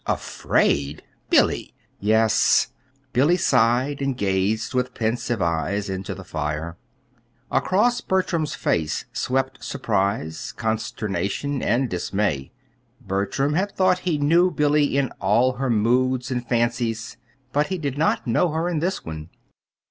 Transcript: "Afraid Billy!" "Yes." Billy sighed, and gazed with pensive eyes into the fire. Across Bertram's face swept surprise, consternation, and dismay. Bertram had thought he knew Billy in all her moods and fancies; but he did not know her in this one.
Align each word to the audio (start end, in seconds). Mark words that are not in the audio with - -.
"Afraid 0.07 1.03
Billy!" 1.29 1.75
"Yes." 1.99 2.69
Billy 3.13 3.37
sighed, 3.37 4.01
and 4.01 4.17
gazed 4.17 4.73
with 4.73 4.95
pensive 4.95 5.43
eyes 5.43 5.91
into 5.91 6.15
the 6.15 6.23
fire. 6.23 6.75
Across 7.51 8.01
Bertram's 8.01 8.55
face 8.55 9.05
swept 9.13 9.63
surprise, 9.63 10.53
consternation, 10.53 11.61
and 11.61 11.87
dismay. 11.87 12.51
Bertram 12.99 13.53
had 13.53 13.73
thought 13.73 13.99
he 13.99 14.17
knew 14.17 14.49
Billy 14.49 14.97
in 14.97 15.11
all 15.21 15.57
her 15.57 15.69
moods 15.69 16.31
and 16.31 16.47
fancies; 16.49 17.17
but 17.53 17.67
he 17.67 17.77
did 17.77 17.95
not 17.95 18.25
know 18.25 18.49
her 18.49 18.67
in 18.67 18.79
this 18.79 19.05
one. 19.05 19.29